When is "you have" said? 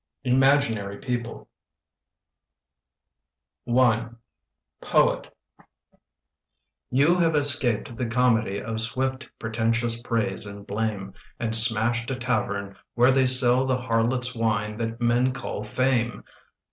6.89-7.35